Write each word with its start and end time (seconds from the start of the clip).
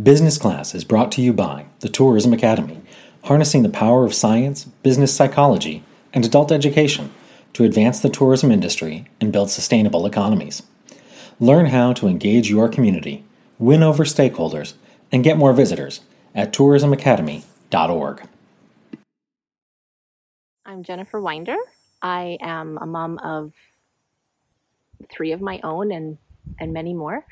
Business 0.00 0.38
Class 0.38 0.72
is 0.72 0.84
brought 0.84 1.10
to 1.12 1.20
you 1.20 1.32
by 1.32 1.66
the 1.80 1.88
Tourism 1.88 2.32
Academy, 2.32 2.80
harnessing 3.24 3.64
the 3.64 3.68
power 3.68 4.04
of 4.06 4.14
science, 4.14 4.64
business 4.64 5.12
psychology, 5.12 5.82
and 6.14 6.24
adult 6.24 6.52
education 6.52 7.12
to 7.54 7.64
advance 7.64 7.98
the 7.98 8.08
tourism 8.08 8.52
industry 8.52 9.08
and 9.20 9.32
build 9.32 9.50
sustainable 9.50 10.06
economies. 10.06 10.62
Learn 11.40 11.66
how 11.66 11.92
to 11.94 12.06
engage 12.06 12.48
your 12.48 12.68
community, 12.68 13.24
win 13.58 13.82
over 13.82 14.04
stakeholders, 14.04 14.74
and 15.10 15.24
get 15.24 15.36
more 15.36 15.52
visitors 15.52 16.00
at 16.36 16.52
tourismacademy.org. 16.52 18.22
I'm 20.64 20.84
Jennifer 20.84 21.20
Winder. 21.20 21.56
I 22.00 22.38
am 22.40 22.78
a 22.80 22.86
mom 22.86 23.18
of 23.18 23.52
three 25.10 25.32
of 25.32 25.40
my 25.40 25.60
own 25.64 25.90
and 25.90 26.16
and 26.58 26.72
many 26.72 26.94
more. 26.94 27.26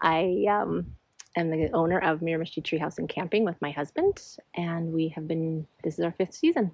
I 0.00 0.46
um, 0.50 0.96
am 1.36 1.50
the 1.50 1.70
owner 1.72 1.98
of 1.98 2.20
Miramichi 2.20 2.62
Treehouse 2.62 2.98
and 2.98 3.08
Camping 3.08 3.44
with 3.44 3.60
my 3.60 3.70
husband, 3.70 4.20
and 4.54 4.92
we 4.92 5.08
have 5.08 5.26
been. 5.28 5.66
This 5.82 5.98
is 5.98 6.04
our 6.04 6.12
fifth 6.12 6.34
season. 6.34 6.70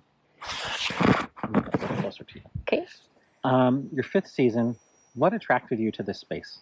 Okay, 2.63 2.87
Um, 3.45 3.89
your 3.93 4.05
fifth 4.05 4.29
season. 4.29 4.77
What 5.15 5.33
attracted 5.33 5.79
you 5.79 5.91
to 5.93 6.03
this 6.03 6.19
space? 6.21 6.59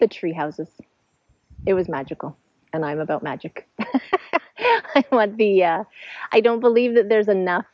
the 0.00 0.06
tree 0.08 0.32
houses. 0.32 0.68
It 1.66 1.74
was 1.74 1.88
magical, 1.88 2.36
and 2.72 2.84
I'm 2.84 3.00
about 3.00 3.22
magic. 3.22 3.66
I 4.60 5.04
want 5.10 5.36
the. 5.36 5.64
Uh, 5.64 5.84
I 6.32 6.40
don't 6.40 6.60
believe 6.60 6.94
that 6.94 7.08
there's 7.08 7.28
enough 7.28 7.66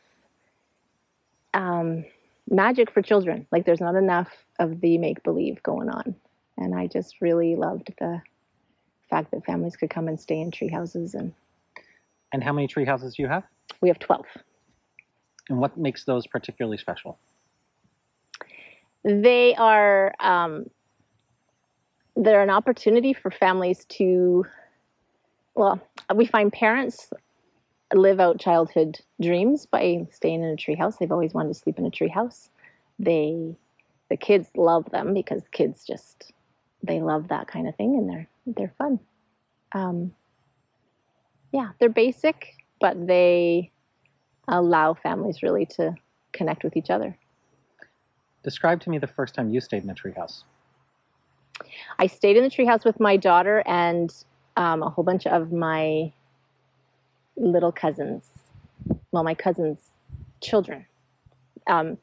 um, 1.53 2.05
magic 2.49 2.91
for 2.91 3.01
children. 3.01 3.45
Like 3.51 3.65
there's 3.65 3.81
not 3.81 3.95
enough 3.95 4.29
of 4.59 4.81
the 4.81 4.97
make 4.97 5.23
believe 5.23 5.61
going 5.63 5.89
on, 5.89 6.15
and 6.57 6.73
I 6.75 6.87
just 6.87 7.21
really 7.21 7.55
loved 7.55 7.93
the 7.99 8.21
fact 9.09 9.31
that 9.31 9.45
families 9.45 9.75
could 9.75 9.89
come 9.89 10.07
and 10.07 10.19
stay 10.19 10.39
in 10.39 10.51
tree 10.51 10.69
houses, 10.69 11.13
and 11.13 11.33
And 12.33 12.43
how 12.43 12.53
many 12.53 12.67
tree 12.67 12.85
houses 12.85 13.15
do 13.15 13.23
you 13.23 13.29
have? 13.29 13.43
we 13.81 13.89
have 13.89 13.99
twelve. 13.99 14.25
And 15.49 15.59
what 15.59 15.77
makes 15.77 16.05
those 16.05 16.25
particularly 16.27 16.77
special? 16.77 17.19
they 19.03 19.53
are 19.55 20.13
um, 20.19 20.65
they're 22.15 22.41
an 22.41 22.49
opportunity 22.49 23.13
for 23.13 23.29
families 23.29 23.85
to 23.85 24.45
well 25.53 25.79
we 26.15 26.25
find 26.25 26.51
parents 26.51 27.11
live 27.93 28.19
out 28.19 28.39
childhood 28.39 28.99
dreams 29.21 29.67
by 29.67 30.07
staying 30.11 30.41
in 30.43 30.49
a 30.49 30.55
treehouse 30.55 30.97
they've 30.97 31.11
always 31.11 31.35
wanted 31.35 31.49
to 31.49 31.59
sleep 31.59 31.77
in 31.77 31.85
a 31.85 31.91
treehouse 31.91 32.49
they 32.97 33.55
the 34.09 34.17
kids 34.17 34.49
love 34.57 34.89
them 34.89 35.13
because 35.13 35.43
kids 35.51 35.85
just 35.85 36.33
they 36.83 37.01
love 37.01 37.27
that 37.29 37.47
kind 37.47 37.67
of 37.67 37.75
thing 37.75 37.97
and 37.97 38.09
they're 38.09 38.27
they're 38.45 38.73
fun 38.77 38.99
um, 39.73 40.13
yeah 41.51 41.69
they're 41.79 41.89
basic 41.89 42.55
but 42.79 43.07
they 43.07 43.71
allow 44.47 44.93
families 44.93 45.41
really 45.41 45.65
to 45.65 45.93
connect 46.33 46.63
with 46.63 46.77
each 46.77 46.89
other 46.89 47.17
Describe 48.45 48.79
to 48.81 48.91
me 48.91 48.99
the 48.99 49.07
first 49.07 49.33
time 49.33 49.49
you 49.49 49.59
stayed 49.59 49.83
in 49.83 49.89
a 49.89 49.95
tree 49.95 50.11
house. 50.11 50.43
I 51.97 52.05
stayed 52.05 52.37
in 52.37 52.43
the 52.43 52.49
treehouse 52.49 52.85
with 52.85 52.99
my 52.99 53.17
daughter 53.17 53.63
and 53.65 54.13
um, 54.55 54.83
a 54.83 54.89
whole 54.89 55.03
bunch 55.03 55.25
of 55.25 55.51
my 55.51 56.13
little 57.35 57.71
cousins. 57.71 58.29
Well, 59.11 59.23
my 59.23 59.33
cousins' 59.33 59.89
children. 60.41 60.85
Um, 61.65 61.97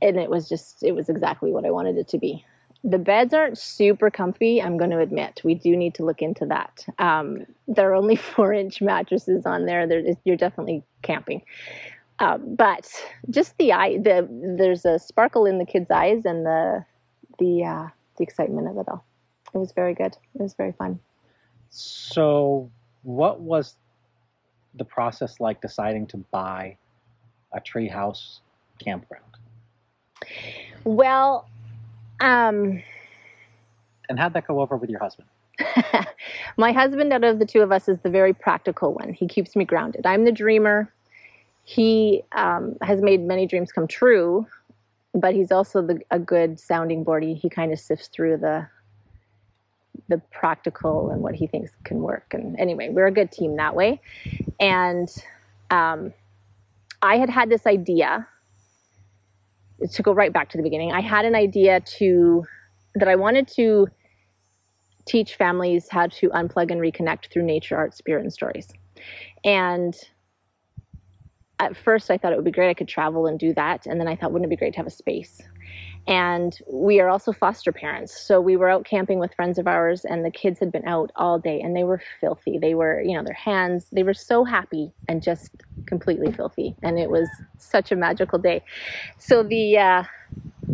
and 0.00 0.16
it 0.16 0.30
was 0.30 0.48
just, 0.48 0.84
it 0.84 0.94
was 0.94 1.08
exactly 1.08 1.50
what 1.50 1.64
I 1.66 1.70
wanted 1.72 1.96
it 1.96 2.06
to 2.08 2.18
be. 2.18 2.44
The 2.84 2.98
beds 2.98 3.32
aren't 3.32 3.58
super 3.58 4.10
comfy, 4.10 4.60
I'm 4.60 4.76
going 4.76 4.90
to 4.90 4.98
admit. 4.98 5.40
We 5.44 5.54
do 5.54 5.76
need 5.76 5.94
to 5.94 6.04
look 6.04 6.20
into 6.20 6.46
that. 6.46 6.84
Um, 6.98 7.46
there 7.68 7.90
are 7.90 7.94
only 7.94 8.16
four 8.34 8.52
inch 8.52 8.80
mattresses 8.80 9.46
on 9.46 9.66
there. 9.66 9.86
You're 10.24 10.36
definitely 10.36 10.82
camping. 11.02 11.42
Uh, 12.18 12.38
but 12.38 12.88
just 13.30 13.56
the 13.58 13.72
eye, 13.72 13.98
the 13.98 14.28
there's 14.56 14.84
a 14.84 14.98
sparkle 14.98 15.46
in 15.46 15.58
the 15.58 15.64
kids' 15.64 15.90
eyes 15.90 16.24
and 16.24 16.46
the 16.46 16.84
the 17.38 17.64
uh, 17.64 17.88
the 18.16 18.22
excitement 18.22 18.68
of 18.68 18.78
it 18.78 18.86
all. 18.88 19.04
It 19.54 19.58
was 19.58 19.72
very 19.72 19.94
good. 19.94 20.16
It 20.34 20.42
was 20.42 20.54
very 20.54 20.72
fun. 20.72 21.00
So, 21.70 22.70
what 23.02 23.40
was 23.40 23.76
the 24.74 24.84
process 24.84 25.40
like 25.40 25.60
deciding 25.60 26.06
to 26.08 26.18
buy 26.30 26.76
a 27.52 27.60
tree 27.60 27.88
house 27.88 28.40
campground? 28.78 29.24
Well, 30.84 31.48
um, 32.20 32.82
And 34.08 34.18
how'd 34.18 34.34
that 34.34 34.46
go 34.46 34.60
over 34.60 34.76
with 34.76 34.90
your 34.90 35.00
husband? 35.00 35.28
my 36.56 36.72
husband, 36.72 37.12
out 37.12 37.24
of 37.24 37.38
the 37.38 37.46
two 37.46 37.60
of 37.60 37.72
us, 37.72 37.88
is 37.88 37.98
the 38.00 38.10
very 38.10 38.32
practical 38.32 38.94
one. 38.94 39.12
He 39.12 39.26
keeps 39.26 39.54
me 39.54 39.64
grounded. 39.64 40.06
I'm 40.06 40.24
the 40.24 40.32
dreamer. 40.32 40.92
He 41.64 42.22
um, 42.32 42.76
has 42.82 43.00
made 43.00 43.20
many 43.20 43.46
dreams 43.46 43.70
come 43.70 43.86
true, 43.86 44.46
but 45.14 45.34
he's 45.34 45.52
also 45.52 45.82
the, 45.82 46.00
a 46.10 46.18
good 46.18 46.58
sounding 46.58 47.04
board. 47.04 47.22
He, 47.22 47.34
he 47.34 47.48
kind 47.48 47.72
of 47.72 47.78
sifts 47.78 48.08
through 48.08 48.38
the 48.38 48.66
the 50.08 50.18
practical 50.30 51.10
and 51.10 51.22
what 51.22 51.34
he 51.34 51.46
thinks 51.46 51.70
can 51.84 52.00
work. 52.00 52.34
And 52.34 52.58
anyway, 52.58 52.88
we're 52.90 53.06
a 53.06 53.12
good 53.12 53.30
team 53.30 53.56
that 53.56 53.74
way. 53.74 54.00
And 54.58 55.08
um, 55.70 56.12
I 57.00 57.16
had 57.16 57.30
had 57.30 57.48
this 57.48 57.66
idea 57.66 58.26
to 59.90 60.02
go 60.02 60.12
right 60.12 60.32
back 60.32 60.50
to 60.50 60.56
the 60.56 60.62
beginning. 60.62 60.92
I 60.92 61.00
had 61.00 61.24
an 61.24 61.34
idea 61.34 61.80
to 61.80 62.44
that 62.94 63.08
I 63.08 63.16
wanted 63.16 63.48
to 63.56 63.88
teach 65.06 65.34
families 65.34 65.88
how 65.90 66.06
to 66.06 66.28
unplug 66.30 66.70
and 66.70 66.80
reconnect 66.80 67.30
through 67.32 67.44
nature, 67.44 67.76
art, 67.76 67.94
spirit, 67.94 68.22
and 68.22 68.32
stories. 68.32 68.68
And 69.44 69.94
at 71.62 71.76
first, 71.76 72.10
I 72.10 72.18
thought 72.18 72.32
it 72.32 72.36
would 72.36 72.44
be 72.44 72.50
great. 72.50 72.70
I 72.70 72.74
could 72.74 72.88
travel 72.88 73.26
and 73.26 73.38
do 73.38 73.54
that. 73.54 73.86
And 73.86 74.00
then 74.00 74.08
I 74.08 74.16
thought, 74.16 74.32
wouldn't 74.32 74.46
it 74.46 74.50
be 74.50 74.56
great 74.56 74.72
to 74.74 74.78
have 74.78 74.86
a 74.86 74.90
space? 74.90 75.40
And 76.08 76.58
we 76.68 76.98
are 76.98 77.08
also 77.08 77.32
foster 77.32 77.70
parents. 77.70 78.20
So 78.20 78.40
we 78.40 78.56
were 78.56 78.68
out 78.68 78.84
camping 78.84 79.20
with 79.20 79.32
friends 79.34 79.58
of 79.58 79.68
ours, 79.68 80.04
and 80.04 80.24
the 80.24 80.30
kids 80.30 80.58
had 80.58 80.72
been 80.72 80.86
out 80.86 81.12
all 81.14 81.38
day 81.38 81.60
and 81.60 81.76
they 81.76 81.84
were 81.84 82.02
filthy. 82.20 82.58
They 82.58 82.74
were, 82.74 83.00
you 83.02 83.16
know, 83.16 83.22
their 83.22 83.34
hands, 83.34 83.86
they 83.92 84.02
were 84.02 84.14
so 84.14 84.44
happy 84.44 84.90
and 85.08 85.22
just 85.22 85.50
completely 85.86 86.32
filthy. 86.32 86.74
And 86.82 86.98
it 86.98 87.08
was 87.08 87.28
such 87.58 87.92
a 87.92 87.96
magical 87.96 88.40
day. 88.40 88.64
So 89.18 89.44
the, 89.44 89.78
uh, 89.78 90.02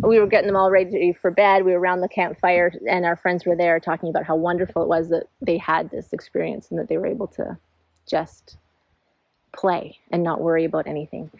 we 0.01 0.19
were 0.19 0.27
getting 0.27 0.47
them 0.47 0.55
all 0.55 0.71
ready 0.71 1.13
for 1.21 1.29
bed. 1.29 1.63
We 1.63 1.73
were 1.73 1.79
around 1.79 2.01
the 2.01 2.09
campfire, 2.09 2.71
and 2.89 3.05
our 3.05 3.15
friends 3.15 3.45
were 3.45 3.55
there 3.55 3.79
talking 3.79 4.09
about 4.09 4.23
how 4.23 4.35
wonderful 4.35 4.81
it 4.81 4.87
was 4.87 5.09
that 5.09 5.25
they 5.41 5.57
had 5.57 5.91
this 5.91 6.13
experience 6.13 6.71
and 6.71 6.79
that 6.79 6.87
they 6.87 6.97
were 6.97 7.07
able 7.07 7.27
to 7.27 7.57
just 8.07 8.57
play 9.51 9.97
and 10.11 10.23
not 10.23 10.41
worry 10.41 10.65
about 10.65 10.87
anything. 10.87 11.31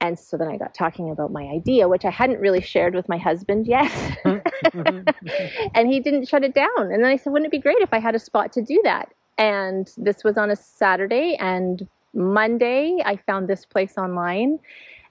And 0.00 0.18
so 0.18 0.36
then 0.36 0.48
I 0.48 0.56
got 0.56 0.74
talking 0.74 1.10
about 1.10 1.32
my 1.32 1.44
idea, 1.44 1.88
which 1.88 2.04
I 2.04 2.10
hadn't 2.10 2.40
really 2.40 2.60
shared 2.60 2.94
with 2.94 3.08
my 3.08 3.18
husband 3.18 3.66
yet. 3.66 3.90
and 4.24 5.88
he 5.88 5.98
didn't 6.00 6.28
shut 6.28 6.44
it 6.44 6.54
down. 6.54 6.68
And 6.78 7.02
then 7.02 7.06
I 7.06 7.16
said, 7.16 7.32
wouldn't 7.32 7.46
it 7.46 7.50
be 7.50 7.58
great 7.58 7.78
if 7.80 7.92
I 7.92 7.98
had 7.98 8.14
a 8.14 8.18
spot 8.18 8.52
to 8.52 8.62
do 8.62 8.80
that? 8.84 9.12
And 9.38 9.90
this 9.96 10.22
was 10.22 10.36
on 10.36 10.50
a 10.50 10.56
Saturday. 10.56 11.36
And 11.40 11.88
Monday, 12.14 12.98
I 13.04 13.16
found 13.16 13.48
this 13.48 13.64
place 13.64 13.98
online 13.98 14.60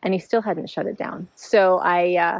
and 0.03 0.13
he 0.13 0.19
still 0.19 0.41
hadn't 0.41 0.69
shut 0.69 0.85
it 0.85 0.97
down. 0.97 1.27
So 1.35 1.79
I, 1.79 2.15
uh, 2.15 2.39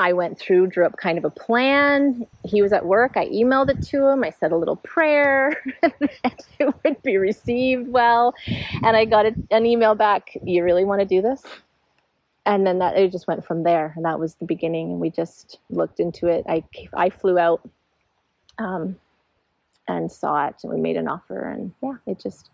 I 0.00 0.14
went 0.14 0.38
through, 0.38 0.68
drew 0.68 0.86
up 0.86 0.96
kind 0.96 1.18
of 1.18 1.26
a 1.26 1.30
plan. 1.30 2.26
He 2.42 2.62
was 2.62 2.72
at 2.72 2.86
work. 2.86 3.18
I 3.18 3.26
emailed 3.26 3.68
it 3.68 3.82
to 3.88 4.08
him. 4.08 4.24
I 4.24 4.30
said 4.30 4.50
a 4.50 4.56
little 4.56 4.76
prayer 4.76 5.62
that 5.82 6.42
it 6.58 6.74
would 6.82 7.02
be 7.02 7.18
received 7.18 7.86
well. 7.86 8.34
And 8.82 8.96
I 8.96 9.04
got 9.04 9.26
an 9.26 9.66
email 9.66 9.94
back, 9.94 10.38
You 10.42 10.64
really 10.64 10.86
want 10.86 11.00
to 11.02 11.06
do 11.06 11.20
this? 11.20 11.42
And 12.46 12.66
then 12.66 12.78
that 12.78 12.96
it 12.96 13.12
just 13.12 13.28
went 13.28 13.44
from 13.44 13.62
there. 13.62 13.92
And 13.94 14.06
that 14.06 14.18
was 14.18 14.36
the 14.36 14.46
beginning. 14.46 14.92
And 14.92 15.00
we 15.00 15.10
just 15.10 15.58
looked 15.68 16.00
into 16.00 16.28
it. 16.28 16.46
I, 16.48 16.64
I 16.94 17.10
flew 17.10 17.38
out 17.38 17.60
um, 18.58 18.96
and 19.86 20.10
saw 20.10 20.46
it 20.46 20.54
and 20.62 20.72
we 20.72 20.80
made 20.80 20.96
an 20.96 21.08
offer. 21.08 21.50
And 21.50 21.74
yeah, 21.82 21.96
it 22.06 22.18
just, 22.18 22.48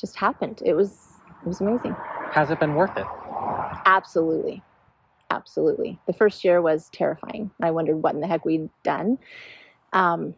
just 0.00 0.16
happened. 0.16 0.62
It 0.64 0.72
was, 0.72 1.20
it 1.42 1.48
was 1.48 1.60
amazing. 1.60 1.94
Has 2.32 2.50
it 2.50 2.58
been 2.58 2.76
worth 2.76 2.96
it? 2.96 3.04
Absolutely. 3.84 4.62
Absolutely. 5.36 5.98
The 6.06 6.14
first 6.14 6.44
year 6.44 6.62
was 6.62 6.88
terrifying. 6.90 7.50
I 7.60 7.70
wondered 7.70 7.96
what 7.96 8.14
in 8.14 8.22
the 8.22 8.26
heck 8.26 8.46
we'd 8.46 8.70
done. 8.82 9.18
Um, 9.92 10.34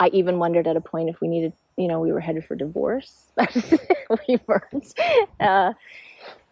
I 0.00 0.08
even 0.08 0.38
wondered 0.38 0.66
at 0.66 0.76
a 0.76 0.80
point 0.80 1.10
if 1.10 1.20
we 1.20 1.28
needed, 1.28 1.52
you 1.76 1.88
know, 1.88 2.00
we 2.00 2.10
were 2.10 2.20
headed 2.20 2.46
for 2.46 2.54
divorce. 2.54 3.32
we 4.28 4.40
weren't. 4.46 4.94
Uh, 5.38 5.74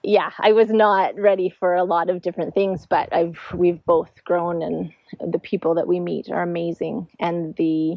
yeah, 0.03 0.31
I 0.39 0.53
was 0.53 0.69
not 0.69 1.19
ready 1.19 1.49
for 1.49 1.75
a 1.75 1.85
lot 1.85 2.11
of 2.11 2.21
different 2.21 2.53
things, 2.53 2.85
but 2.87 3.11
I've 3.11 3.39
we've 3.55 3.83
both 3.87 4.23
grown, 4.25 4.63
and 4.63 4.93
the 5.33 5.39
people 5.39 5.75
that 5.77 5.87
we 5.87 5.99
meet 5.99 6.29
are 6.31 6.43
amazing, 6.43 7.09
and 7.19 7.57
the 7.57 7.97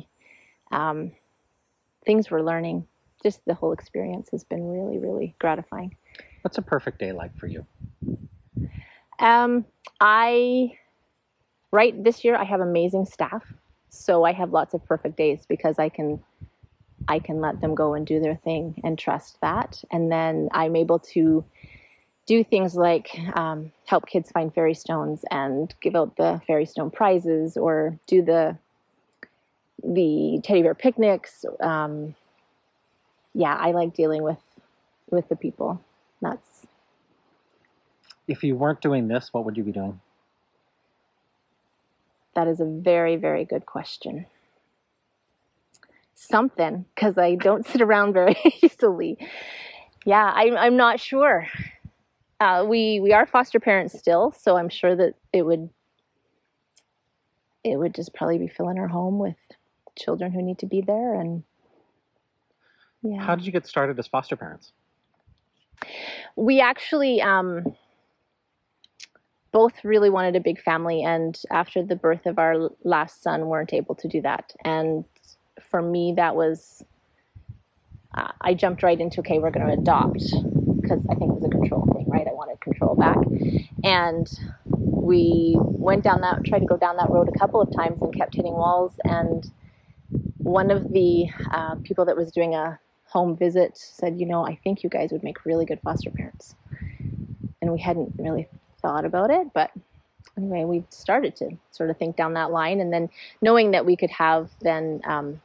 um, 0.71 1.11
things 2.05 2.31
we're 2.31 2.41
learning. 2.41 2.87
Just 3.21 3.41
the 3.45 3.53
whole 3.53 3.73
experience 3.73 4.29
has 4.31 4.45
been 4.45 4.69
really, 4.69 4.99
really 4.99 5.35
gratifying. 5.39 5.95
What's 6.43 6.57
a 6.57 6.61
perfect 6.61 6.99
day 6.99 7.11
like 7.11 7.37
for 7.37 7.47
you? 7.47 7.65
Um, 9.23 9.65
I 10.01 10.77
right 11.71 12.03
this 12.03 12.23
year 12.25 12.35
I 12.35 12.43
have 12.43 12.59
amazing 12.59 13.05
staff. 13.05 13.41
So 13.89 14.25
I 14.25 14.33
have 14.33 14.51
lots 14.51 14.73
of 14.73 14.83
perfect 14.85 15.15
days 15.15 15.45
because 15.47 15.79
I 15.79 15.87
can 15.89 16.21
I 17.07 17.19
can 17.19 17.39
let 17.39 17.61
them 17.61 17.73
go 17.73 17.93
and 17.93 18.05
do 18.05 18.19
their 18.19 18.35
thing 18.35 18.81
and 18.83 18.99
trust 18.99 19.39
that. 19.41 19.81
And 19.91 20.11
then 20.11 20.49
I'm 20.51 20.75
able 20.75 20.99
to 20.99 21.43
do 22.25 22.43
things 22.43 22.75
like 22.75 23.17
um, 23.35 23.71
help 23.85 24.07
kids 24.07 24.31
find 24.31 24.53
fairy 24.53 24.73
stones 24.73 25.23
and 25.31 25.73
give 25.81 25.95
out 25.95 26.15
the 26.17 26.41
fairy 26.45 26.65
stone 26.65 26.91
prizes 26.91 27.55
or 27.57 27.97
do 28.07 28.21
the 28.21 28.57
the 29.83 30.41
teddy 30.43 30.63
bear 30.63 30.75
picnics. 30.75 31.45
Um, 31.61 32.15
yeah, 33.33 33.55
I 33.55 33.71
like 33.71 33.93
dealing 33.93 34.21
with 34.21 34.41
with 35.09 35.29
the 35.29 35.35
people. 35.37 35.81
That's 36.21 36.52
If 38.27 38.43
you 38.43 38.55
weren't 38.55 38.81
doing 38.81 39.07
this, 39.07 39.29
what 39.31 39.45
would 39.45 39.57
you 39.57 39.63
be 39.63 39.71
doing? 39.71 39.99
that 42.35 42.47
is 42.47 42.59
a 42.59 42.65
very 42.65 43.15
very 43.15 43.45
good 43.45 43.65
question. 43.65 44.25
Something 46.15 46.85
because 46.93 47.17
I 47.17 47.35
don't 47.35 47.65
sit 47.65 47.81
around 47.81 48.13
very 48.13 48.37
easily. 48.61 49.17
Yeah, 50.05 50.31
I'm 50.33 50.57
I'm 50.57 50.77
not 50.77 50.99
sure. 50.99 51.47
Uh, 52.39 52.65
we 52.67 52.99
we 52.99 53.13
are 53.13 53.25
foster 53.25 53.59
parents 53.59 53.97
still, 53.97 54.33
so 54.37 54.57
I'm 54.57 54.69
sure 54.69 54.95
that 54.95 55.15
it 55.31 55.43
would 55.43 55.69
it 57.63 57.77
would 57.77 57.95
just 57.95 58.13
probably 58.13 58.37
be 58.37 58.47
filling 58.47 58.77
our 58.77 58.87
home 58.87 59.19
with 59.19 59.37
children 59.97 60.31
who 60.31 60.41
need 60.41 60.59
to 60.59 60.65
be 60.65 60.81
there 60.81 61.19
and 61.19 61.43
yeah. 63.01 63.21
How 63.21 63.35
did 63.35 63.45
you 63.45 63.51
get 63.51 63.67
started 63.67 63.99
as 63.99 64.07
foster 64.07 64.35
parents? 64.35 64.71
we 66.35 66.61
actually 66.61 67.21
um, 67.21 67.75
both 69.53 69.85
really 69.85 70.09
wanted 70.09 70.35
a 70.35 70.41
big 70.41 70.61
family 70.61 71.03
and 71.03 71.39
after 71.51 71.83
the 71.83 71.95
birth 71.95 72.25
of 72.25 72.37
our 72.37 72.69
last 72.83 73.23
son 73.23 73.45
weren't 73.47 73.73
able 73.73 73.95
to 73.95 74.07
do 74.09 74.21
that. 74.21 74.51
And 74.65 75.05
for 75.69 75.81
me 75.81 76.13
that 76.17 76.35
was 76.35 76.83
uh, 78.15 78.31
i 78.41 78.53
jumped 78.53 78.83
right 78.83 78.99
into 78.99 79.19
okay 79.19 79.39
we're 79.39 79.51
going 79.51 79.65
to 79.65 79.73
adopt 79.73 80.23
because 80.81 80.99
i 81.09 81.15
think 81.15 81.31
it 81.31 81.35
was 81.35 81.45
a 81.45 81.49
control 81.49 81.87
thing 81.93 82.03
right? 82.13 82.27
I 82.27 82.33
wanted 82.33 82.61
control 82.61 82.95
back. 82.95 83.17
And 83.83 84.27
we 84.65 85.55
went 85.59 86.03
down 86.03 86.21
that 86.21 86.43
tried 86.45 86.59
to 86.59 86.65
go 86.65 86.77
down 86.77 86.97
that 86.97 87.09
road 87.09 87.27
a 87.27 87.39
couple 87.39 87.59
of 87.59 87.75
times 87.75 88.01
and 88.01 88.15
kept 88.15 88.35
hitting 88.35 88.53
walls. 88.53 88.93
And 89.03 89.49
one 90.37 90.71
of 90.71 90.93
the 90.93 91.27
uh, 91.51 91.75
people 91.83 92.05
that 92.05 92.15
was 92.15 92.31
doing 92.31 92.53
a 92.53 92.79
home 93.05 93.35
visit 93.35 93.77
said, 93.77 94.19
you 94.19 94.25
know, 94.25 94.45
I 94.45 94.57
think 94.63 94.83
you 94.83 94.89
guys 94.89 95.09
would 95.11 95.23
make 95.23 95.45
really 95.45 95.65
good 95.65 95.79
foster 95.83 96.11
parents. 96.11 96.55
And 97.61 97.71
we 97.71 97.79
hadn't 97.79 98.13
really 98.17 98.47
thought 98.83 99.05
about 99.05 99.31
it, 99.31 99.47
but 99.53 99.71
anyway, 100.37 100.63
we 100.63 100.83
started 100.89 101.35
to 101.37 101.51
sort 101.71 101.89
of 101.89 101.97
think 101.97 102.15
down 102.15 102.33
that 102.33 102.51
line. 102.51 102.79
And 102.79 102.93
then 102.93 103.09
knowing 103.41 103.71
that 103.71 103.85
we 103.85 103.95
could 103.95 104.11
have 104.11 104.49
then, 104.61 105.01
um, 105.05 105.41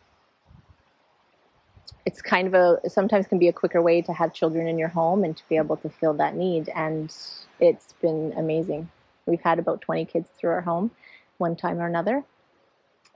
it's 2.06 2.22
kind 2.22 2.46
of 2.46 2.54
a, 2.54 2.88
sometimes 2.88 3.26
can 3.26 3.38
be 3.38 3.48
a 3.48 3.52
quicker 3.52 3.82
way 3.82 4.00
to 4.02 4.12
have 4.12 4.32
children 4.32 4.66
in 4.66 4.78
your 4.78 4.88
home 4.88 5.24
and 5.24 5.36
to 5.36 5.42
be 5.48 5.56
able 5.56 5.76
to 5.78 5.88
fill 5.88 6.14
that 6.14 6.34
need. 6.34 6.68
And 6.74 7.14
it's 7.60 7.94
been 8.00 8.32
amazing. 8.36 8.90
We've 9.26 9.40
had 9.40 9.58
about 9.58 9.82
20 9.82 10.06
kids 10.06 10.30
through 10.38 10.50
our 10.50 10.62
home 10.62 10.90
one 11.36 11.54
time 11.54 11.78
or 11.78 11.86
another. 11.86 12.24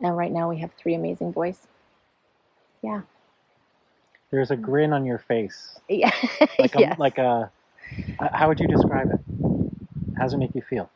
And 0.01 0.17
right 0.17 0.33
now 0.33 0.49
we 0.49 0.59
have 0.59 0.71
three 0.75 0.95
amazing 0.95 1.33
boys. 1.33 1.67
Yeah. 2.83 3.03
There's 4.31 4.51
a 4.51 4.57
grin 4.57 4.93
on 4.93 5.05
your 5.05 5.19
face, 5.19 5.79
Yeah. 5.89 6.11
like 6.59 6.75
a, 6.75 6.81
yes. 6.81 6.99
like 6.99 7.19
a. 7.19 7.51
How 8.33 8.49
would 8.49 8.59
you 8.59 8.67
describe 8.67 9.11
it? 9.11 9.21
How 10.17 10.25
does 10.25 10.35
it 10.35 10.39
make 10.39 10.55
you 10.55 10.63
feel? 10.63 10.91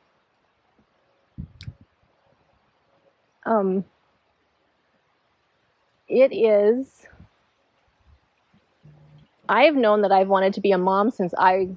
Um, 3.45 3.85
it 6.09 6.33
is. 6.35 7.07
I've 9.49 9.77
known 9.77 10.03
that 10.03 10.13
I've 10.13 10.29
wanted 10.29 10.55
to 10.55 10.61
be 10.61 10.73
a 10.73 10.79
mom 10.79 11.11
since 11.11 11.33
I 11.39 11.69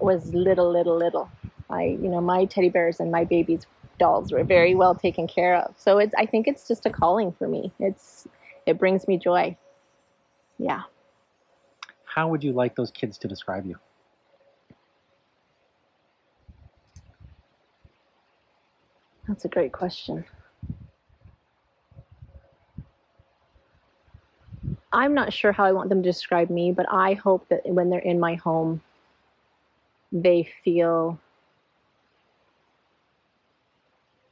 was 0.00 0.32
little, 0.34 0.70
little, 0.70 0.96
little. 0.96 1.30
I, 1.70 1.84
you 1.84 2.08
know, 2.08 2.20
my 2.20 2.44
teddy 2.44 2.68
bears 2.68 3.00
and 3.00 3.10
my 3.10 3.24
babies' 3.24 3.66
dolls 3.98 4.32
were 4.32 4.44
very 4.44 4.74
well 4.74 4.94
taken 4.94 5.26
care 5.26 5.56
of. 5.56 5.74
So 5.78 5.98
it's. 5.98 6.14
I 6.18 6.26
think 6.26 6.46
it's 6.48 6.68
just 6.68 6.86
a 6.86 6.90
calling 6.90 7.32
for 7.32 7.48
me. 7.48 7.72
It's. 7.78 8.28
It 8.66 8.78
brings 8.78 9.06
me 9.06 9.16
joy. 9.16 9.56
Yeah. 10.58 10.82
How 12.04 12.28
would 12.28 12.42
you 12.42 12.52
like 12.52 12.74
those 12.74 12.90
kids 12.90 13.18
to 13.18 13.28
describe 13.28 13.66
you? 13.66 13.78
That's 19.28 19.44
a 19.44 19.48
great 19.48 19.72
question. 19.72 20.24
I'm 24.92 25.14
not 25.14 25.32
sure 25.32 25.52
how 25.52 25.64
I 25.64 25.72
want 25.72 25.88
them 25.88 26.02
to 26.02 26.08
describe 26.08 26.48
me, 26.48 26.72
but 26.72 26.86
I 26.90 27.14
hope 27.14 27.48
that 27.48 27.66
when 27.66 27.90
they're 27.90 27.98
in 27.98 28.20
my 28.20 28.36
home, 28.36 28.80
they 30.12 30.48
feel 30.64 31.18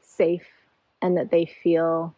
safe 0.00 0.46
and 1.02 1.16
that 1.16 1.30
they 1.30 1.44
feel, 1.44 2.14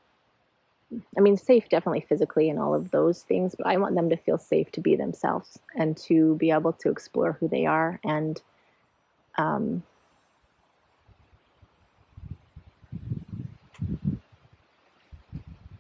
I 1.17 1.21
mean, 1.21 1.37
safe 1.37 1.69
definitely 1.69 2.05
physically 2.09 2.51
and 2.51 2.59
all 2.59 2.75
of 2.75 2.91
those 2.91 3.23
things, 3.23 3.55
but 3.57 3.67
I 3.67 3.79
want 3.79 3.95
them 3.95 4.11
to 4.11 4.17
feel 4.17 4.39
safe 4.39 4.71
to 4.73 4.81
be 4.81 4.95
themselves 4.97 5.59
and 5.75 5.97
to 5.99 6.37
be 6.37 6.51
able 6.51 6.75
to 6.75 6.91
explore 6.91 7.33
who 7.33 7.49
they 7.49 7.67
are 7.67 7.99
and, 8.05 8.41
um, 9.39 9.83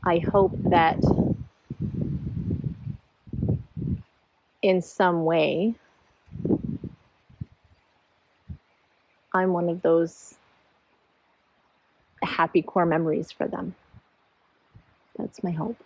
I 0.06 0.18
hope 0.18 0.52
that 0.70 1.00
in 4.62 4.80
some 4.80 5.24
way 5.24 5.74
I'm 9.34 9.52
one 9.52 9.68
of 9.68 9.82
those 9.82 10.36
happy 12.22 12.62
core 12.62 12.86
memories 12.86 13.32
for 13.32 13.48
them. 13.48 13.74
That's 15.18 15.42
my 15.42 15.50
hope. 15.50 15.82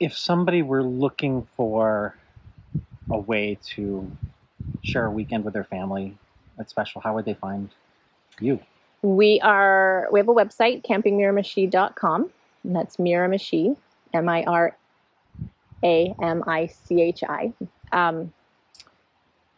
If 0.00 0.16
somebody 0.16 0.62
were 0.62 0.82
looking 0.82 1.46
for 1.56 2.16
a 3.10 3.18
way 3.18 3.56
to 3.76 4.10
share 4.82 5.06
a 5.06 5.10
weekend 5.10 5.44
with 5.44 5.54
their 5.54 5.64
family 5.64 6.18
that's 6.56 6.70
special, 6.70 7.00
how 7.00 7.14
would 7.14 7.24
they 7.24 7.34
find 7.34 7.70
you? 8.40 8.60
We 9.06 9.38
are 9.40 10.08
we 10.10 10.18
have 10.18 10.28
a 10.28 10.34
website 10.34 10.84
campingmiramichi.com 10.84 12.30
and 12.64 12.76
that's 12.76 12.96
Miramichi 12.96 13.76
M 14.12 14.28
I 14.28 14.42
R 14.42 14.76
A 15.84 16.12
M 16.20 16.42
I 16.44 16.66
C 16.66 17.02
H 17.02 17.22
I. 17.22 17.52
Um, 17.92 18.32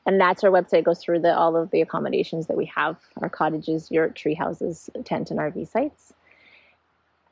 and 0.04 0.20
that's 0.20 0.44
our 0.44 0.50
website 0.50 0.80
It 0.80 0.84
goes 0.84 1.02
through 1.02 1.20
the 1.20 1.34
all 1.34 1.56
of 1.56 1.70
the 1.70 1.80
accommodations 1.80 2.46
that 2.48 2.58
we 2.58 2.66
have 2.66 2.98
our 3.22 3.30
cottages 3.30 3.90
yurt 3.90 4.14
tree 4.14 4.34
houses 4.34 4.90
tent 5.06 5.30
and 5.30 5.40
RV 5.40 5.66
sites. 5.66 6.12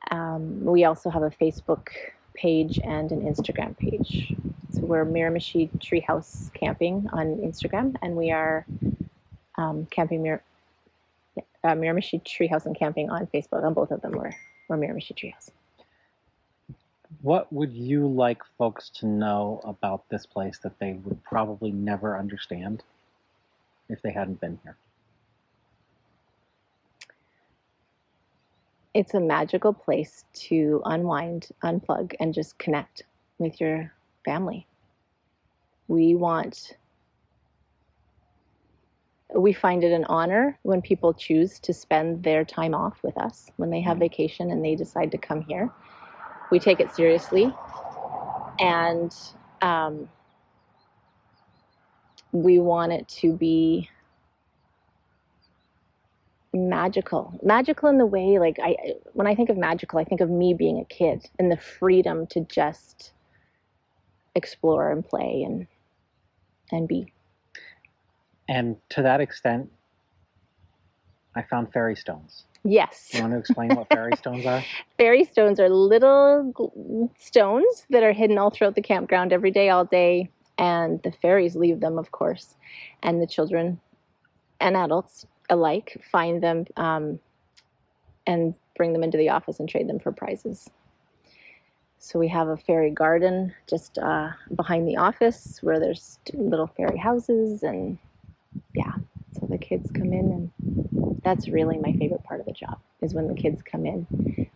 Um, 0.09 0.65
we 0.65 0.85
also 0.85 1.11
have 1.11 1.21
a 1.21 1.29
Facebook 1.29 1.89
page 2.33 2.79
and 2.83 3.11
an 3.11 3.21
Instagram 3.21 3.77
page. 3.77 4.33
So 4.71 4.81
we're 4.81 5.05
Miramichi 5.05 5.69
Treehouse 5.77 6.51
Camping 6.55 7.07
on 7.13 7.37
Instagram 7.37 7.95
and 8.01 8.15
we 8.15 8.31
are 8.31 8.65
um, 9.59 9.85
Camping 9.91 10.23
uh, 11.67 11.75
Miramichi 11.75 12.23
Treehouse 12.23 12.65
and 12.65 12.77
Camping 12.77 13.09
on 13.09 13.27
Facebook. 13.27 13.63
On 13.63 13.73
both 13.73 13.91
of 13.91 14.01
them, 14.01 14.13
we're, 14.13 14.31
we're 14.69 14.77
Miramichi 14.77 15.13
Treehouse. 15.13 15.51
What 17.21 17.51
would 17.51 17.73
you 17.73 18.07
like 18.07 18.41
folks 18.57 18.89
to 18.95 19.05
know 19.05 19.61
about 19.63 20.07
this 20.09 20.25
place 20.25 20.57
that 20.59 20.79
they 20.79 20.93
would 20.93 21.23
probably 21.23 21.71
never 21.71 22.17
understand 22.17 22.83
if 23.89 24.01
they 24.01 24.11
hadn't 24.11 24.39
been 24.39 24.59
here? 24.63 24.77
It's 28.93 29.13
a 29.13 29.19
magical 29.19 29.73
place 29.73 30.25
to 30.33 30.81
unwind, 30.85 31.49
unplug, 31.63 32.15
and 32.19 32.33
just 32.33 32.57
connect 32.57 33.03
with 33.37 33.61
your 33.61 33.91
family. 34.25 34.65
We 35.87 36.15
want, 36.15 36.75
we 39.41 39.53
find 39.53 39.83
it 39.83 39.91
an 39.91 40.05
honor 40.05 40.59
when 40.63 40.81
people 40.81 41.13
choose 41.13 41.59
to 41.59 41.73
spend 41.73 42.23
their 42.23 42.45
time 42.45 42.73
off 42.73 43.03
with 43.03 43.17
us, 43.17 43.51
when 43.57 43.69
they 43.69 43.81
have 43.81 43.97
Mhm. 43.97 44.01
vacation 44.01 44.51
and 44.51 44.63
they 44.65 44.75
decide 44.75 45.11
to 45.11 45.17
come 45.17 45.41
here. 45.41 45.71
We 46.51 46.59
take 46.59 46.79
it 46.79 46.93
seriously. 46.95 47.53
And 48.59 49.15
um, 49.61 50.09
we 52.31 52.59
want 52.59 52.93
it 52.93 53.07
to 53.07 53.33
be 53.33 53.89
magical 56.53 57.39
magical 57.43 57.89
in 57.89 57.97
the 57.99 58.05
way 58.05 58.39
like 58.39 58.57
i 58.63 58.75
when 59.13 59.27
i 59.27 59.35
think 59.35 59.49
of 59.49 59.57
magical 59.57 59.99
i 59.99 60.03
think 60.03 60.21
of 60.21 60.29
me 60.29 60.53
being 60.53 60.79
a 60.79 60.85
kid 60.85 61.23
and 61.37 61.51
the 61.51 61.57
freedom 61.57 62.25
to 62.25 62.41
just 62.45 63.13
explore 64.35 64.91
and 64.91 65.05
play 65.05 65.43
and 65.45 65.67
and 66.71 66.87
be 66.87 67.13
And 68.47 68.77
to 68.89 69.01
that 69.01 69.21
extent, 69.21 69.69
I 71.35 71.43
found 71.43 71.71
fairy 71.71 71.95
stones. 71.95 72.45
Yes. 72.63 73.11
You 73.13 73.21
want 73.21 73.33
to 73.33 73.39
explain 73.39 73.75
what 73.75 73.87
fairy 73.89 74.15
stones 74.17 74.45
are? 74.45 74.63
Fairy 74.97 75.23
stones 75.23 75.59
are 75.59 75.69
little 75.69 77.11
stones 77.17 77.85
that 77.89 78.03
are 78.03 78.13
hidden 78.13 78.37
all 78.37 78.49
throughout 78.49 78.75
the 78.75 78.81
campground 78.81 79.31
every 79.31 79.51
day, 79.51 79.69
all 79.69 79.85
day. 79.85 80.29
And 80.57 81.01
the 81.03 81.11
fairies 81.11 81.55
leave 81.55 81.79
them, 81.79 81.97
of 81.97 82.11
course. 82.11 82.55
And 83.03 83.21
the 83.21 83.27
children 83.27 83.79
and 84.59 84.75
adults 84.75 85.25
alike 85.49 86.01
find 86.11 86.41
them 86.41 86.65
um, 86.75 87.19
and 88.25 88.53
bring 88.75 88.93
them 88.93 89.03
into 89.03 89.17
the 89.17 89.29
office 89.29 89.59
and 89.59 89.69
trade 89.69 89.87
them 89.87 89.99
for 89.99 90.11
prizes. 90.11 90.69
So 91.99 92.19
we 92.19 92.27
have 92.27 92.47
a 92.47 92.57
fairy 92.57 92.91
garden 92.91 93.53
just 93.67 93.97
uh, 93.97 94.29
behind 94.55 94.87
the 94.87 94.97
office 94.97 95.59
where 95.61 95.79
there's 95.79 96.19
little 96.33 96.67
fairy 96.67 96.97
houses. 96.97 97.63
And 97.63 97.97
yeah, 98.73 98.93
so 99.39 99.45
the 99.47 99.57
kids 99.57 99.91
come 99.91 100.13
in 100.13 100.51
and 100.59 101.21
that's 101.23 101.47
really 101.47 101.77
my 101.77 101.93
favorite 101.93 102.23
part 102.23 102.39
of 102.39 102.45
the 102.45 102.51
job 102.51 102.79
is 103.01 103.13
when 103.13 103.27
the 103.27 103.33
kids 103.33 103.61
come 103.61 103.85
in 103.85 104.07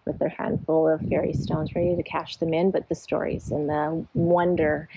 with 0.05 0.17
their 0.19 0.29
handful 0.29 0.87
of 0.87 1.01
fairy 1.01 1.33
stones 1.33 1.75
ready 1.75 1.95
to 1.95 2.03
cash 2.03 2.37
them 2.37 2.53
in 2.53 2.71
but 2.71 2.87
the 2.89 2.95
stories 2.95 3.51
and 3.51 3.69
the 3.69 4.05
wonder 4.13 4.87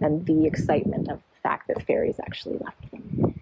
and 0.00 0.26
the 0.26 0.46
excitement 0.46 1.08
of 1.08 1.18
the 1.18 1.40
fact 1.42 1.68
that 1.68 1.82
fairies 1.86 2.18
actually 2.20 2.58
left 2.58 2.90
them. 2.90 3.40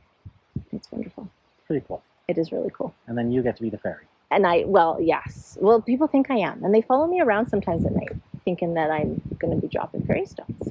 It's 0.72 0.90
wonderful. 0.92 1.28
Pretty 1.66 1.84
cool. 1.86 2.02
it 2.28 2.38
is 2.38 2.52
really 2.52 2.70
cool. 2.72 2.94
And 3.06 3.16
then 3.16 3.30
you 3.32 3.42
get 3.42 3.56
to 3.56 3.62
be 3.62 3.70
the 3.70 3.78
fairy. 3.78 4.04
and 4.30 4.46
i 4.46 4.64
well 4.66 4.98
yes. 5.00 5.56
Well 5.60 5.80
people 5.80 6.06
think 6.06 6.30
i 6.30 6.36
am 6.36 6.62
and 6.64 6.74
they 6.74 6.82
follow 6.82 7.06
me 7.06 7.20
around 7.20 7.46
sometimes 7.48 7.84
at 7.86 7.92
night 7.92 8.12
thinking 8.44 8.74
that 8.74 8.90
i'm 8.90 9.20
going 9.38 9.54
to 9.54 9.60
be 9.60 9.68
dropping 9.68 10.02
fairy 10.06 10.26
stones 10.26 10.68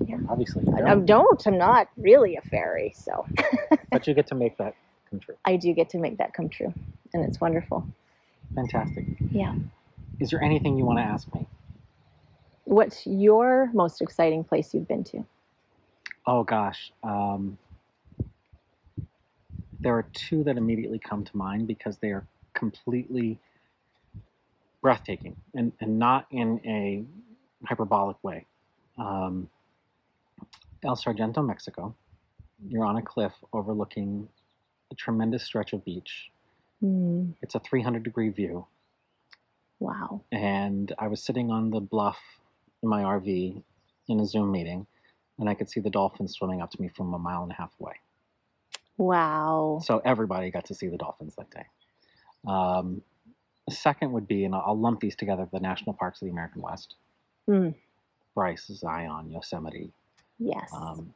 but 0.00 0.30
Obviously, 0.30 0.64
you 0.66 0.72
I, 0.74 0.78
I 0.78 0.94
don't, 0.94 1.06
don't 1.06 1.46
i'm 1.46 1.58
not 1.58 1.88
really 1.96 2.36
a 2.36 2.40
fairy 2.42 2.92
so 2.96 3.26
but 3.92 4.06
you 4.06 4.14
get 4.14 4.26
to 4.28 4.34
make 4.34 4.56
that 4.58 4.74
come 5.10 5.20
true. 5.20 5.34
i 5.44 5.56
do 5.56 5.72
get 5.72 5.88
to 5.90 5.98
make 5.98 6.18
that 6.18 6.32
come 6.34 6.48
true 6.48 6.72
and 7.12 7.24
it's 7.24 7.40
wonderful 7.40 7.86
Fantastic. 8.54 9.04
yeah 9.30 9.54
Is 10.18 10.30
there 10.30 10.42
anything 10.42 10.76
you 10.76 10.84
want 10.84 10.98
to 10.98 11.04
ask 11.04 11.32
me? 11.34 11.46
What's 12.64 13.06
your 13.06 13.70
most 13.72 14.02
exciting 14.02 14.44
place 14.44 14.74
you've 14.74 14.86
been 14.88 15.04
to? 15.04 15.24
Oh 16.26 16.44
gosh, 16.44 16.92
um, 17.02 17.58
there 19.80 19.94
are 19.96 20.04
two 20.12 20.44
that 20.44 20.56
immediately 20.56 20.98
come 20.98 21.24
to 21.24 21.36
mind 21.36 21.66
because 21.66 21.96
they 21.98 22.08
are 22.10 22.26
completely 22.54 23.38
breathtaking 24.82 25.36
and, 25.54 25.72
and 25.80 25.98
not 25.98 26.26
in 26.30 26.60
a 26.64 27.04
hyperbolic 27.66 28.22
way. 28.22 28.46
Um, 28.98 29.48
El 30.84 30.96
Sargento, 30.96 31.42
Mexico. 31.42 31.94
You're 32.66 32.84
on 32.84 32.96
a 32.96 33.02
cliff 33.02 33.32
overlooking 33.52 34.28
a 34.90 34.94
tremendous 34.94 35.44
stretch 35.44 35.72
of 35.72 35.84
beach. 35.84 36.30
Hmm. 36.80 37.30
It's 37.42 37.54
a 37.54 37.60
300 37.60 38.02
degree 38.02 38.30
view. 38.30 38.66
Wow. 39.78 40.20
and 40.30 40.92
I 40.98 41.08
was 41.08 41.22
sitting 41.22 41.50
on 41.50 41.70
the 41.70 41.80
bluff 41.80 42.18
in 42.82 42.88
my 42.90 43.02
RV 43.02 43.62
in 44.08 44.20
a 44.20 44.26
Zoom 44.26 44.52
meeting, 44.52 44.86
and 45.38 45.48
I 45.48 45.54
could 45.54 45.70
see 45.70 45.80
the 45.80 45.88
dolphins 45.88 46.34
swimming 46.34 46.60
up 46.60 46.70
to 46.72 46.82
me 46.82 46.88
from 46.88 47.14
a 47.14 47.18
mile 47.18 47.42
and 47.42 47.50
a 47.50 47.54
half 47.54 47.72
away. 47.80 47.94
Wow. 48.98 49.80
So 49.82 50.02
everybody 50.04 50.50
got 50.50 50.66
to 50.66 50.74
see 50.74 50.88
the 50.88 50.98
dolphins 50.98 51.34
that 51.36 51.50
day. 51.50 51.64
Um, 52.46 53.00
the 53.66 53.74
second 53.74 54.12
would 54.12 54.28
be, 54.28 54.44
and 54.44 54.54
I'll 54.54 54.78
lump 54.78 55.00
these 55.00 55.16
together, 55.16 55.48
the 55.50 55.60
national 55.60 55.94
parks 55.94 56.20
of 56.20 56.26
the 56.26 56.32
American 56.32 56.60
West. 56.60 56.96
Hmm. 57.48 57.70
Bryce, 58.34 58.66
Zion, 58.66 59.30
Yosemite. 59.30 59.92
Yes. 60.40 60.70
Um, 60.72 61.14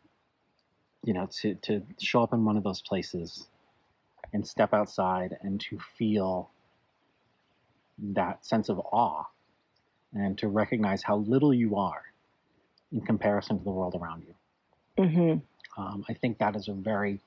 you 1.03 1.15
know, 1.15 1.29
to, 1.41 1.55
to 1.57 1.83
show 2.01 2.23
up 2.23 2.33
in 2.33 2.45
one 2.45 2.57
of 2.57 2.63
those 2.63 2.83
places 2.83 3.49
and 4.33 4.47
step 4.47 4.73
outside 4.73 5.37
and 5.43 5.61
to 5.61 5.79
feel 5.99 6.51
that 7.99 8.45
sense 8.45 8.69
of 8.69 8.79
awe 8.79 9.25
and 10.13 10.39
to 10.39 10.49
recognize 10.49 11.03
how 11.03 11.17
little 11.17 11.53
you 11.53 11.77
are 11.77 12.03
in 12.93 13.01
comparison 13.01 13.59
to 13.59 13.65
the 13.65 13.71
world 13.71 13.95
around 14.01 14.25
you. 14.27 15.05
hmm 15.05 15.81
Um, 15.81 16.05
I 16.09 16.15
think 16.15 16.39
that 16.39 16.55
is 16.55 16.69
a 16.69 16.73
very 16.73 17.21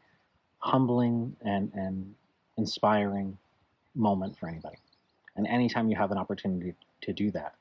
humbling 0.60 1.36
and, 1.42 1.72
and 1.74 2.16
inspiring 2.58 3.38
moment 3.96 4.38
for 4.40 4.48
anybody. 4.48 4.78
And 5.36 5.48
anytime 5.48 5.90
you 5.90 5.96
have 5.98 6.12
an 6.12 6.18
opportunity 6.18 6.74
to 7.02 7.14
do 7.14 7.32
that, 7.32 7.56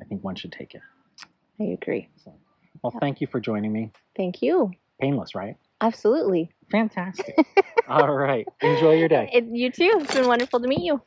I 0.00 0.04
think 0.04 0.24
one 0.24 0.34
should 0.34 0.52
take 0.52 0.74
it. 0.74 0.82
I 1.60 1.64
agree. 1.64 2.08
So, 2.24 2.32
well, 2.82 2.94
thank 3.00 3.20
you 3.20 3.26
for 3.26 3.40
joining 3.40 3.72
me. 3.72 3.90
Thank 4.16 4.42
you. 4.42 4.70
Painless, 5.00 5.34
right? 5.34 5.56
Absolutely. 5.80 6.50
Fantastic. 6.70 7.36
All 7.88 8.12
right. 8.14 8.46
Enjoy 8.62 8.94
your 8.94 9.08
day. 9.08 9.30
It, 9.32 9.44
you 9.50 9.70
too. 9.70 9.98
It's 10.00 10.14
been 10.14 10.26
wonderful 10.26 10.60
to 10.60 10.68
meet 10.68 10.82
you. 10.82 11.00